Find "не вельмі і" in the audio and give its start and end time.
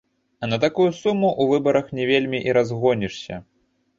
1.99-2.57